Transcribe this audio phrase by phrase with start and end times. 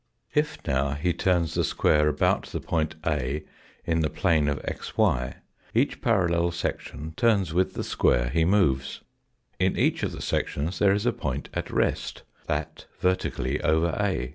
[0.33, 3.43] filGttBR WOELt) 65 tf DOW he turns the square about the point A
[3.85, 5.35] in the plane of xy,
[5.75, 9.01] each parallel section turns with the square he moves.
[9.59, 14.29] In each of the sections there is a point at rest, that vertically over A.